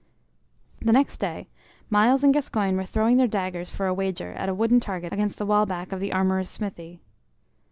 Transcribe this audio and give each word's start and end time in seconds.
The 0.81 0.91
next 0.93 1.19
day 1.19 1.47
Myles 1.91 2.23
and 2.23 2.33
Gascoyne 2.33 2.75
were 2.75 2.85
throwing 2.85 3.17
their 3.17 3.27
daggers 3.27 3.69
for 3.69 3.85
a 3.85 3.93
wager 3.93 4.31
at 4.33 4.49
a 4.49 4.53
wooden 4.55 4.79
target 4.79 5.13
against 5.13 5.37
the 5.37 5.45
wall 5.45 5.67
back 5.67 5.91
of 5.91 5.99
the 5.99 6.11
armorer's 6.11 6.49
smithy. 6.49 7.01